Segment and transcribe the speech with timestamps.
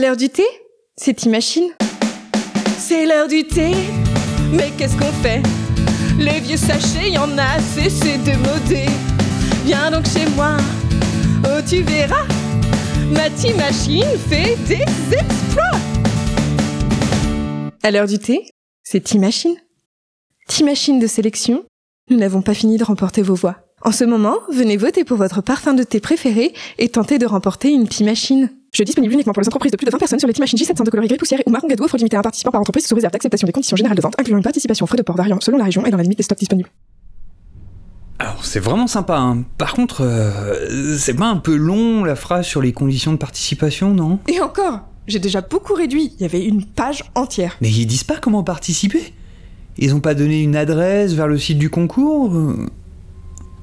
[0.00, 0.46] À l'heure du thé?
[0.96, 1.68] C'est Timachine.
[2.78, 3.72] C'est l'heure du thé,
[4.50, 5.42] mais qu'est-ce qu'on fait?
[6.18, 8.86] Les vieux sachets, y en a assez, c'est démodé.
[9.66, 10.56] Viens donc chez moi,
[11.44, 12.26] oh tu verras,
[13.12, 15.78] ma Timachine fait des exploits.
[17.82, 18.48] À l'heure du thé
[18.82, 19.56] C'est Timachine.
[20.48, 21.66] Timachine de sélection,
[22.08, 23.56] nous n'avons pas fini de remporter vos voix.
[23.82, 27.70] En ce moment, venez voter pour votre parfum de thé préféré et tenter de remporter
[27.70, 27.86] une
[28.70, 28.80] Timachine.
[28.80, 30.84] Jeu disponible uniquement pour les entreprises de plus de 20 personnes sur les Timachine J700
[30.84, 32.94] de coloris gris poussière ou marron gadou offre limitée à un participant par entreprise sous
[32.94, 35.40] réserve d'acceptation des conditions générales de vente, incluant une participation aux frais de port variant
[35.40, 36.70] selon la région et dans la limite des stocks disponibles.
[38.18, 39.44] Alors c'est vraiment sympa, hein.
[39.56, 43.94] par contre, euh, c'est pas un peu long la phrase sur les conditions de participation,
[43.94, 44.18] non?
[44.28, 47.56] Et encore, j'ai déjà beaucoup réduit, il y avait une page entière.
[47.62, 49.14] Mais ils disent pas comment participer?
[49.78, 52.66] Ils ont pas donné une adresse vers le site du concours euh,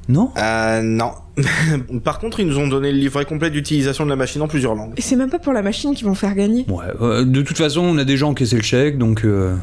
[0.09, 0.31] Non?
[0.38, 1.11] Euh, non.
[2.03, 4.73] Par contre, ils nous ont donné le livret complet d'utilisation de la machine en plusieurs
[4.75, 4.93] langues.
[4.98, 6.65] Et c'est même pas pour la machine qu'ils vont faire gagner.
[6.70, 9.23] Ouais, euh, de toute façon, on a déjà encaissé le chèque, donc...
[9.25, 9.55] euh,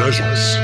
[0.00, 0.58] L'agence.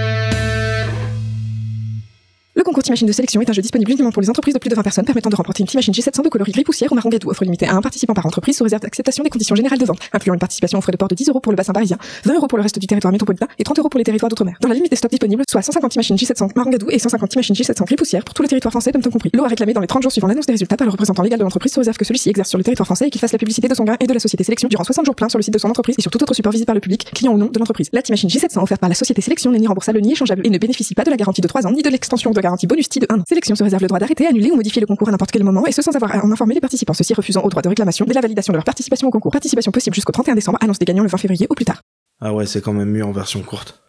[2.59, 4.69] Le concours Timachine de sélection est un jeu disponible uniquement pour les entreprises de plus
[4.69, 7.09] de 20 personnes permettant de remporter une Timachine J700 de coloris gris poussière ou marron
[7.09, 9.85] gadou offre limitée à un participant par entreprise sous réserve d'acceptation des conditions générales de
[9.85, 11.99] vente, incluant une participation aux frais de port de 10 euros pour le bassin parisien,
[12.25, 14.57] 20 euros pour le reste du territoire métropolitain et 30 euros pour les territoires d'outre-mer.
[14.61, 17.55] Dans la limite des stocks disponibles, soit 150 Timachine J700 marron gadou et 150 Timachine
[17.55, 19.31] J700 gris poussière pour tout le territoire français, dom compris.
[19.35, 21.39] L'eau à réclamer dans les 30 jours suivant l'annonce des résultats par le représentant légal
[21.39, 23.39] de l'entreprise sous réserve que celui-ci exerce sur le territoire français et qu'il fasse la
[23.39, 25.45] publicité de son gain et de la société sélection durant 60 jours pleins sur le
[25.45, 27.47] site de son entreprise et sur tout autre support par le public, client ou non
[27.47, 27.89] de l'entreprise.
[27.93, 30.59] La Timachine J700 offerte par la société sélection n'est ni remboursable ni échangeable et ne
[30.59, 33.07] bénéficie pas de la garantie de 3 ans ni de l'extension de garantie bonus de
[33.09, 33.23] 1 an.
[33.29, 35.67] Sélection se réserve le droit d'arrêter, annuler ou modifier le concours à n'importe quel moment
[35.67, 38.05] et ce sans avoir à en informer les participants, ceux-ci refusant au droit de réclamation
[38.07, 39.33] dès la validation de leur participation au concours.
[39.33, 41.83] Participation possible jusqu'au 31 décembre, annonce des gagnants le 20 février au plus tard.
[42.21, 43.81] Ah ouais, c'est quand même mieux en version courte.